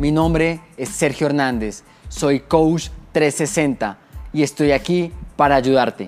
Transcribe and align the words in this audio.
Mi 0.00 0.10
nombre 0.10 0.60
es 0.76 0.88
Sergio 0.88 1.28
Hernández, 1.28 1.84
soy 2.08 2.40
Coach 2.40 2.88
360 3.12 3.96
y 4.32 4.42
estoy 4.42 4.72
aquí 4.72 5.12
para 5.36 5.54
ayudarte. 5.54 6.06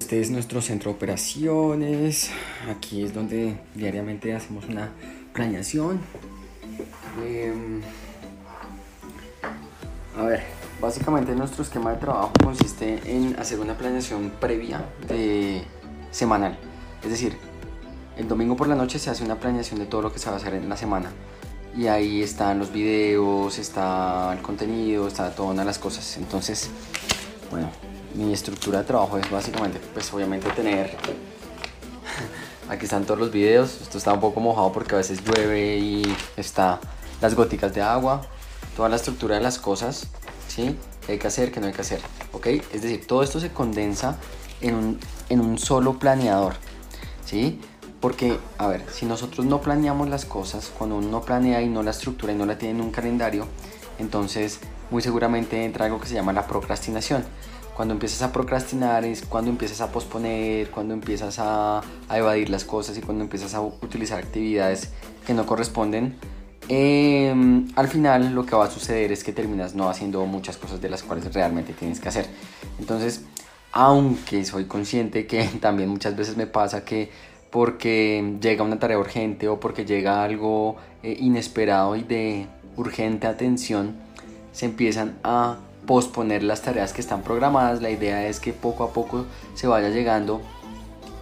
Este 0.00 0.20
es 0.20 0.30
nuestro 0.30 0.62
centro 0.62 0.90
de 0.90 0.96
operaciones. 0.96 2.30
Aquí 2.70 3.02
es 3.02 3.12
donde 3.12 3.58
diariamente 3.74 4.34
hacemos 4.34 4.64
una 4.64 4.92
planeación. 5.34 6.00
Em, 7.22 7.82
a 10.16 10.22
ver, 10.22 10.42
básicamente 10.80 11.34
nuestro 11.34 11.62
esquema 11.62 11.90
de 11.90 11.98
trabajo 11.98 12.32
consiste 12.42 12.98
en 13.04 13.36
hacer 13.38 13.60
una 13.60 13.76
planeación 13.76 14.32
previa 14.40 14.84
de 15.06 15.64
semanal. 16.14 16.56
Es 17.02 17.10
decir, 17.10 17.36
el 18.16 18.28
domingo 18.28 18.56
por 18.56 18.68
la 18.68 18.76
noche 18.76 18.98
se 18.98 19.10
hace 19.10 19.24
una 19.24 19.40
planeación 19.40 19.80
de 19.80 19.86
todo 19.86 20.00
lo 20.00 20.12
que 20.12 20.18
se 20.18 20.28
va 20.28 20.34
a 20.34 20.36
hacer 20.36 20.54
en 20.54 20.68
la 20.68 20.76
semana. 20.76 21.10
Y 21.76 21.88
ahí 21.88 22.22
están 22.22 22.60
los 22.60 22.72
videos, 22.72 23.58
está 23.58 24.32
el 24.32 24.40
contenido, 24.40 25.08
está 25.08 25.34
todas 25.34 25.66
las 25.66 25.78
cosas. 25.78 26.16
Entonces, 26.16 26.70
bueno, 27.50 27.68
mi 28.14 28.32
estructura 28.32 28.78
de 28.78 28.84
trabajo 28.84 29.18
es 29.18 29.28
básicamente, 29.30 29.80
pues 29.92 30.12
obviamente 30.12 30.48
tener... 30.50 30.96
Aquí 32.68 32.84
están 32.84 33.04
todos 33.04 33.18
los 33.18 33.32
videos. 33.32 33.80
Esto 33.82 33.98
está 33.98 34.12
un 34.12 34.20
poco 34.20 34.40
mojado 34.40 34.72
porque 34.72 34.94
a 34.94 34.98
veces 34.98 35.22
llueve 35.22 35.76
y 35.76 36.16
está 36.36 36.80
las 37.20 37.34
góticas 37.34 37.74
de 37.74 37.82
agua. 37.82 38.22
Toda 38.76 38.88
la 38.88 38.96
estructura 38.96 39.34
de 39.34 39.42
las 39.42 39.58
cosas, 39.58 40.06
¿sí? 40.48 40.76
Que 41.04 41.12
hay 41.12 41.18
que 41.18 41.26
hacer, 41.26 41.52
que 41.52 41.60
no 41.60 41.66
hay 41.66 41.72
que 41.72 41.82
hacer, 41.82 42.00
¿ok? 42.32 42.46
Es 42.46 42.82
decir, 42.82 43.06
todo 43.06 43.22
esto 43.22 43.38
se 43.38 43.50
condensa 43.50 44.18
en 44.60 44.74
un, 44.74 44.98
en 45.28 45.40
un 45.40 45.58
solo 45.58 45.98
planeador, 45.98 46.54
¿sí? 47.24 47.60
Porque, 48.00 48.38
a 48.58 48.66
ver, 48.66 48.84
si 48.90 49.06
nosotros 49.06 49.46
no 49.46 49.60
planeamos 49.60 50.08
las 50.08 50.24
cosas, 50.26 50.70
cuando 50.76 50.96
uno 50.96 51.08
no 51.08 51.20
planea 51.22 51.62
y 51.62 51.68
no 51.68 51.82
la 51.82 51.92
estructura 51.92 52.32
y 52.32 52.36
no 52.36 52.44
la 52.44 52.58
tiene 52.58 52.78
en 52.78 52.84
un 52.84 52.90
calendario, 52.90 53.46
entonces 53.98 54.60
muy 54.90 55.02
seguramente 55.02 55.64
entra 55.64 55.86
algo 55.86 56.00
que 56.00 56.06
se 56.06 56.14
llama 56.14 56.32
la 56.32 56.46
procrastinación. 56.46 57.24
Cuando 57.74 57.94
empiezas 57.94 58.22
a 58.22 58.32
procrastinar 58.32 59.04
es 59.04 59.24
cuando 59.24 59.50
empiezas 59.50 59.80
a 59.80 59.90
posponer, 59.90 60.70
cuando 60.70 60.94
empiezas 60.94 61.38
a, 61.38 61.80
evadir 62.10 62.48
las 62.48 62.64
cosas 62.64 62.96
y 62.96 63.00
cuando 63.00 63.24
empiezas 63.24 63.54
a 63.54 63.60
utilizar 63.60 64.18
actividades 64.18 64.90
que 65.26 65.34
no 65.34 65.44
corresponden. 65.46 66.16
Em, 66.68 67.68
al 67.74 67.88
final 67.88 68.34
lo 68.34 68.46
que 68.46 68.54
va 68.54 68.66
a 68.66 68.70
suceder 68.70 69.10
es 69.12 69.24
que 69.24 69.32
terminas 69.32 69.74
no 69.74 69.90
haciendo 69.90 70.24
muchas 70.24 70.56
cosas 70.56 70.80
de 70.80 70.88
las 70.88 71.02
cuales 71.02 71.32
realmente 71.34 71.72
tienes 71.72 72.00
que 72.00 72.08
hacer. 72.08 72.26
Entonces, 72.78 73.22
aunque 73.76 74.44
soy 74.44 74.66
consciente 74.66 75.26
que 75.26 75.44
también 75.60 75.90
muchas 75.90 76.16
veces 76.16 76.36
me 76.36 76.46
pasa 76.46 76.84
que 76.84 77.10
porque 77.50 78.36
llega 78.40 78.64
una 78.64 78.78
tarea 78.78 78.98
urgente 78.98 79.48
o 79.48 79.60
porque 79.60 79.84
llega 79.84 80.24
algo 80.24 80.76
eh, 81.02 81.16
inesperado 81.20 81.94
y 81.96 82.02
de 82.02 82.46
urgente 82.76 83.26
atención, 83.26 83.96
se 84.52 84.66
empiezan 84.66 85.18
a 85.22 85.58
posponer 85.86 86.42
las 86.42 86.62
tareas 86.62 86.92
que 86.92 87.00
están 87.00 87.22
programadas. 87.22 87.82
La 87.82 87.90
idea 87.90 88.26
es 88.26 88.40
que 88.40 88.52
poco 88.52 88.84
a 88.84 88.92
poco 88.92 89.26
se 89.54 89.66
vaya 89.66 89.88
llegando 89.88 90.40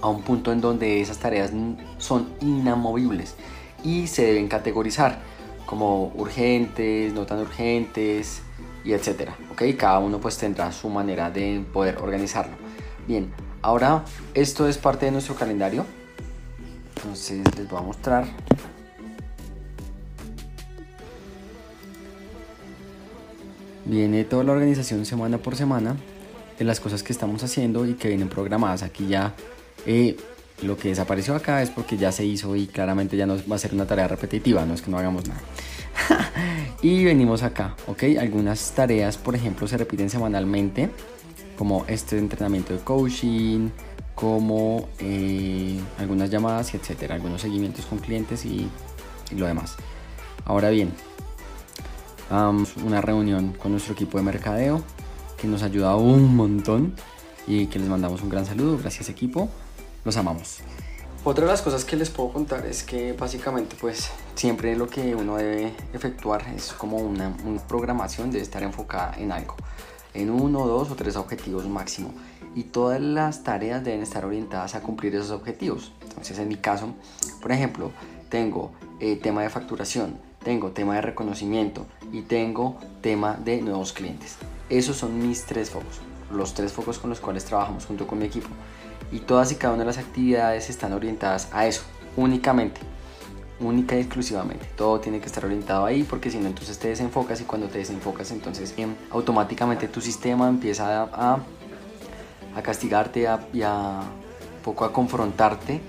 a 0.00 0.08
un 0.08 0.22
punto 0.22 0.52
en 0.52 0.60
donde 0.60 1.00
esas 1.00 1.18
tareas 1.18 1.52
son 1.98 2.28
inamovibles 2.40 3.36
y 3.84 4.08
se 4.08 4.24
deben 4.26 4.48
categorizar 4.48 5.20
como 5.66 6.12
urgentes, 6.16 7.12
no 7.12 7.26
tan 7.26 7.40
urgentes 7.40 8.42
y 8.84 8.92
etcétera. 8.92 9.36
¿ok? 9.52 9.62
Cada 9.76 9.98
uno 9.98 10.20
pues 10.20 10.36
tendrá 10.38 10.70
su 10.72 10.88
manera 10.88 11.30
de 11.30 11.64
poder 11.72 11.98
organizarlo. 11.98 12.56
Bien, 13.06 13.32
ahora 13.62 14.04
esto 14.34 14.68
es 14.68 14.78
parte 14.78 15.06
de 15.06 15.12
nuestro 15.12 15.34
calendario. 15.34 15.84
Entonces 16.96 17.42
les 17.56 17.68
voy 17.68 17.78
a 17.78 17.82
mostrar 17.82 18.24
viene 23.90 24.24
toda 24.24 24.44
la 24.44 24.52
organización 24.52 25.04
semana 25.04 25.38
por 25.38 25.56
semana 25.56 25.96
de 26.58 26.64
las 26.64 26.78
cosas 26.78 27.02
que 27.02 27.12
estamos 27.12 27.42
haciendo 27.42 27.86
y 27.86 27.94
que 27.94 28.08
vienen 28.08 28.28
programadas. 28.28 28.82
Aquí 28.82 29.08
ya 29.08 29.34
eh, 29.84 30.16
lo 30.62 30.76
que 30.76 30.88
desapareció 30.88 31.34
acá 31.34 31.62
es 31.62 31.70
porque 31.70 31.96
ya 31.96 32.12
se 32.12 32.24
hizo 32.24 32.54
y 32.54 32.66
claramente 32.66 33.16
ya 33.16 33.26
no 33.26 33.36
va 33.50 33.56
a 33.56 33.58
ser 33.58 33.74
una 33.74 33.86
tarea 33.86 34.06
repetitiva, 34.06 34.64
no 34.64 34.74
es 34.74 34.82
que 34.82 34.90
no 34.90 34.98
hagamos 34.98 35.26
nada. 35.26 35.40
y 36.82 37.04
venimos 37.04 37.42
acá, 37.42 37.76
¿ok? 37.86 38.04
Algunas 38.18 38.72
tareas, 38.72 39.16
por 39.16 39.34
ejemplo, 39.34 39.66
se 39.66 39.76
repiten 39.76 40.10
semanalmente, 40.10 40.90
como 41.56 41.84
este 41.86 42.18
entrenamiento 42.18 42.72
de 42.72 42.80
coaching, 42.80 43.68
como 44.14 44.88
eh, 44.98 45.78
algunas 45.98 46.30
llamadas 46.30 46.74
y 46.74 46.76
etcétera, 46.76 47.14
algunos 47.14 47.42
seguimientos 47.42 47.86
con 47.86 47.98
clientes 47.98 48.44
y 48.44 48.68
lo 49.36 49.46
demás. 49.46 49.76
Ahora 50.44 50.70
bien, 50.70 50.92
una 52.84 53.00
reunión 53.00 53.52
con 53.52 53.72
nuestro 53.72 53.92
equipo 53.94 54.18
de 54.18 54.24
mercadeo 54.24 54.82
que 55.36 55.48
nos 55.48 55.62
ayuda 55.62 55.96
un 55.96 56.36
montón 56.36 56.94
y 57.46 57.66
que 57.66 57.78
les 57.78 57.88
mandamos 57.88 58.22
un 58.22 58.28
gran 58.28 58.46
saludo. 58.46 58.78
Gracias 58.78 59.08
equipo, 59.08 59.48
los 60.04 60.16
amamos. 60.16 60.58
Otra 61.22 61.44
de 61.44 61.50
las 61.50 61.60
cosas 61.60 61.84
que 61.84 61.96
les 61.96 62.08
puedo 62.08 62.32
contar 62.32 62.64
es 62.64 62.82
que 62.82 63.12
básicamente 63.12 63.76
pues 63.78 64.10
siempre 64.36 64.74
lo 64.74 64.88
que 64.88 65.14
uno 65.14 65.36
debe 65.36 65.74
efectuar 65.92 66.42
es 66.56 66.72
como 66.72 66.96
una, 66.96 67.36
una 67.44 67.60
programación 67.66 68.30
de 68.30 68.40
estar 68.40 68.62
enfocada 68.62 69.14
en 69.18 69.30
algo, 69.30 69.54
en 70.14 70.30
uno, 70.30 70.66
dos 70.66 70.90
o 70.90 70.94
tres 70.94 71.16
objetivos 71.16 71.68
máximo 71.68 72.14
y 72.54 72.62
todas 72.62 73.02
las 73.02 73.44
tareas 73.44 73.84
deben 73.84 74.00
estar 74.00 74.24
orientadas 74.24 74.74
a 74.74 74.80
cumplir 74.80 75.14
esos 75.14 75.30
objetivos. 75.30 75.92
Entonces 76.08 76.38
en 76.38 76.48
mi 76.48 76.56
caso, 76.56 76.94
por 77.42 77.52
ejemplo, 77.52 77.90
tengo 78.30 78.72
eh, 78.98 79.16
tema 79.16 79.42
de 79.42 79.50
facturación, 79.50 80.18
tengo 80.42 80.70
tema 80.70 80.94
de 80.94 81.02
reconocimiento 81.02 81.86
y 82.12 82.22
tengo 82.22 82.78
tema 83.02 83.34
de 83.34 83.60
nuevos 83.60 83.92
clientes. 83.92 84.36
Esos 84.70 84.96
son 84.96 85.18
mis 85.18 85.44
tres 85.44 85.68
focos, 85.68 86.00
los 86.32 86.54
tres 86.54 86.72
focos 86.72 86.98
con 86.98 87.10
los 87.10 87.20
cuales 87.20 87.44
trabajamos 87.44 87.84
junto 87.84 88.06
con 88.06 88.20
mi 88.20 88.24
equipo. 88.24 88.48
Y 89.12 89.20
todas 89.20 89.50
y 89.52 89.56
cada 89.56 89.74
una 89.74 89.82
de 89.82 89.88
las 89.88 89.98
actividades 89.98 90.70
están 90.70 90.92
orientadas 90.92 91.48
a 91.52 91.66
eso, 91.66 91.82
únicamente, 92.16 92.80
única 93.60 93.96
y 93.96 94.00
exclusivamente. 94.00 94.66
Todo 94.76 95.00
tiene 95.00 95.20
que 95.20 95.26
estar 95.26 95.44
orientado 95.44 95.84
ahí 95.84 96.02
porque 96.04 96.30
si 96.30 96.38
no 96.38 96.46
entonces 96.46 96.78
te 96.78 96.88
desenfocas 96.88 97.40
y 97.40 97.44
cuando 97.44 97.68
te 97.68 97.78
desenfocas 97.78 98.30
entonces 98.30 98.74
em, 98.76 98.94
automáticamente 99.10 99.88
tu 99.88 100.00
sistema 100.00 100.48
empieza 100.48 101.02
a, 101.02 101.40
a, 102.54 102.62
castigarte 102.62 103.26
y 103.52 103.62
a 103.62 104.00
poco 104.64 104.84
a 104.84 104.92
confrontarte 104.92 105.80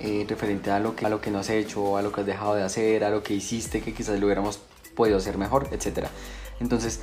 eh, 0.00 0.26
referente 0.28 0.70
a 0.70 0.80
lo, 0.80 0.94
que, 0.96 1.06
a 1.06 1.08
lo 1.08 1.20
que 1.20 1.30
no 1.30 1.38
has 1.38 1.50
hecho, 1.50 1.96
a 1.96 2.02
lo 2.02 2.12
que 2.12 2.20
has 2.20 2.26
dejado 2.26 2.54
de 2.54 2.62
hacer, 2.62 3.04
a 3.04 3.10
lo 3.10 3.22
que 3.22 3.34
hiciste 3.34 3.80
que 3.80 3.94
quizás 3.94 4.18
lo 4.18 4.26
hubiéramos 4.26 4.60
podido 4.94 5.16
hacer 5.16 5.38
mejor, 5.38 5.68
etc. 5.70 6.08
Entonces, 6.60 7.00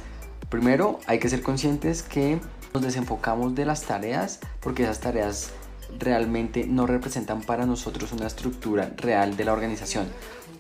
primero 0.49 0.99
hay 1.07 1.17
que 1.17 1.29
ser 1.29 1.41
conscientes 1.41 2.03
que 2.03 2.39
nos 2.73 2.83
desenfocamos 2.83 3.55
de 3.55 3.65
las 3.65 3.83
tareas 3.83 4.39
porque 4.59 4.83
esas 4.83 4.99
tareas 4.99 5.51
realmente 5.99 6.65
no 6.65 6.87
representan 6.87 7.41
para 7.41 7.65
nosotros 7.65 8.11
una 8.11 8.27
estructura 8.27 8.93
real 8.97 9.37
de 9.37 9.45
la 9.45 9.53
organización. 9.53 10.07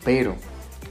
Pero 0.03 0.35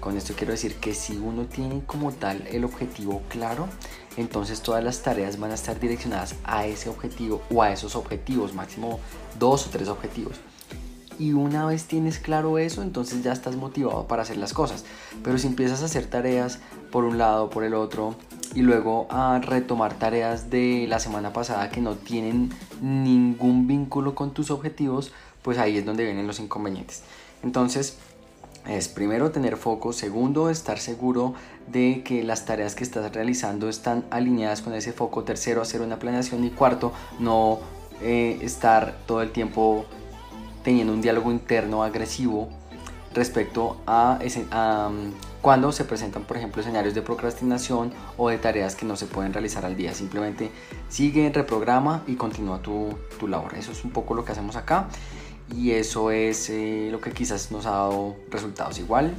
con 0.00 0.16
esto 0.16 0.34
quiero 0.36 0.52
decir 0.52 0.76
que 0.76 0.94
si 0.94 1.16
uno 1.16 1.44
tiene 1.44 1.82
como 1.86 2.12
tal 2.12 2.46
el 2.50 2.64
objetivo 2.64 3.22
claro, 3.28 3.68
entonces 4.16 4.60
todas 4.62 4.82
las 4.82 5.02
tareas 5.02 5.38
van 5.38 5.50
a 5.50 5.54
estar 5.54 5.78
direccionadas 5.78 6.34
a 6.44 6.66
ese 6.66 6.88
objetivo 6.88 7.42
o 7.50 7.62
a 7.62 7.72
esos 7.72 7.96
objetivos, 7.96 8.54
máximo 8.54 9.00
dos 9.38 9.66
o 9.66 9.70
tres 9.70 9.88
objetivos 9.88 10.40
y 11.20 11.34
una 11.34 11.66
vez 11.66 11.84
tienes 11.84 12.18
claro 12.18 12.56
eso, 12.56 12.80
entonces 12.80 13.22
ya 13.22 13.32
estás 13.32 13.54
motivado 13.54 14.06
para 14.06 14.22
hacer 14.22 14.38
las 14.38 14.54
cosas. 14.54 14.86
Pero 15.22 15.36
si 15.36 15.48
empiezas 15.48 15.82
a 15.82 15.84
hacer 15.84 16.06
tareas 16.06 16.60
por 16.90 17.04
un 17.04 17.18
lado, 17.18 17.50
por 17.50 17.62
el 17.62 17.74
otro, 17.74 18.16
y 18.54 18.62
luego 18.62 19.06
a 19.10 19.38
retomar 19.38 19.94
tareas 19.94 20.50
de 20.50 20.86
la 20.88 20.98
semana 20.98 21.32
pasada 21.32 21.70
que 21.70 21.80
no 21.80 21.94
tienen 21.94 22.50
ningún 22.80 23.66
vínculo 23.66 24.14
con 24.14 24.32
tus 24.32 24.50
objetivos, 24.50 25.12
pues 25.42 25.58
ahí 25.58 25.78
es 25.78 25.84
donde 25.84 26.04
vienen 26.04 26.26
los 26.26 26.40
inconvenientes. 26.40 27.02
Entonces, 27.42 27.98
es 28.68 28.88
primero 28.88 29.30
tener 29.30 29.56
foco, 29.56 29.92
segundo 29.92 30.50
estar 30.50 30.78
seguro 30.78 31.34
de 31.66 32.02
que 32.04 32.22
las 32.22 32.44
tareas 32.44 32.74
que 32.74 32.84
estás 32.84 33.10
realizando 33.12 33.68
están 33.68 34.04
alineadas 34.10 34.60
con 34.60 34.74
ese 34.74 34.92
foco, 34.92 35.24
tercero 35.24 35.62
hacer 35.62 35.80
una 35.80 35.98
planeación 35.98 36.44
y 36.44 36.50
cuarto 36.50 36.92
no 37.18 37.58
eh, 38.02 38.38
estar 38.42 38.96
todo 39.06 39.22
el 39.22 39.30
tiempo 39.30 39.86
teniendo 40.62 40.92
un 40.92 41.00
diálogo 41.00 41.30
interno 41.30 41.82
agresivo 41.82 42.48
respecto 43.14 43.78
a, 43.86 44.18
ese, 44.22 44.44
mm, 44.44 45.29
cuando 45.40 45.72
se 45.72 45.84
presentan, 45.84 46.24
por 46.24 46.36
ejemplo, 46.36 46.60
escenarios 46.60 46.94
de 46.94 47.02
procrastinación 47.02 47.92
o 48.16 48.28
de 48.28 48.38
tareas 48.38 48.74
que 48.74 48.84
no 48.84 48.96
se 48.96 49.06
pueden 49.06 49.32
realizar 49.32 49.64
al 49.64 49.76
día. 49.76 49.94
Simplemente 49.94 50.50
sigue, 50.88 51.30
reprograma 51.32 52.02
y 52.06 52.14
continúa 52.16 52.60
tu, 52.60 52.90
tu 53.18 53.26
labor. 53.26 53.54
Eso 53.54 53.72
es 53.72 53.84
un 53.84 53.90
poco 53.90 54.14
lo 54.14 54.24
que 54.24 54.32
hacemos 54.32 54.56
acá 54.56 54.88
y 55.56 55.72
eso 55.72 56.10
es 56.10 56.50
eh, 56.50 56.88
lo 56.90 57.00
que 57.00 57.12
quizás 57.12 57.50
nos 57.50 57.66
ha 57.66 57.70
dado 57.70 58.16
resultados. 58.30 58.78
Igual 58.78 59.14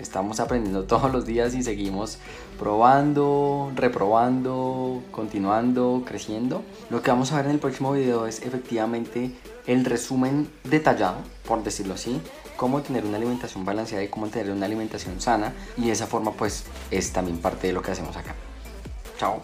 estamos 0.00 0.40
aprendiendo 0.40 0.84
todos 0.86 1.12
los 1.12 1.26
días 1.26 1.54
y 1.54 1.62
seguimos 1.62 2.18
probando, 2.58 3.72
reprobando, 3.74 5.02
continuando, 5.10 6.02
creciendo. 6.06 6.62
Lo 6.90 7.02
que 7.02 7.10
vamos 7.10 7.32
a 7.32 7.36
ver 7.36 7.46
en 7.46 7.52
el 7.52 7.58
próximo 7.58 7.92
video 7.92 8.26
es 8.26 8.42
efectivamente 8.42 9.32
el 9.66 9.84
resumen 9.84 10.50
detallado, 10.64 11.18
por 11.46 11.62
decirlo 11.62 11.94
así, 11.94 12.20
cómo 12.56 12.82
tener 12.82 13.04
una 13.04 13.16
alimentación 13.16 13.64
balanceada 13.64 14.04
y 14.04 14.08
cómo 14.08 14.28
tener 14.28 14.52
una 14.52 14.66
alimentación 14.66 15.20
sana 15.20 15.52
y 15.76 15.86
de 15.86 15.92
esa 15.92 16.06
forma 16.06 16.32
pues 16.32 16.64
es 16.90 17.12
también 17.12 17.38
parte 17.38 17.66
de 17.68 17.72
lo 17.72 17.82
que 17.82 17.90
hacemos 17.90 18.16
acá. 18.16 18.34
Chao. 19.18 19.42